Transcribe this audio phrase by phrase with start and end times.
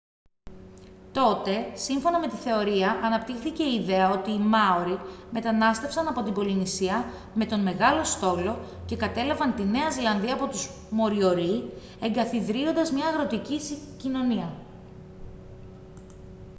[1.11, 4.99] τότε σύμφωνα με τη θεωρία αναπτύχθηκε η ιδέα ότι οι μάορι
[5.31, 10.69] μετανάστευσαν από την πολυνησία με τον «μεγάλο στόλο» και κατέλαβαν τη νέα ζηλανδία από τους
[10.89, 11.69] μοριορί
[12.01, 13.59] εγκαθιδρύοντας μια αγροτική
[13.97, 14.53] κοινωνία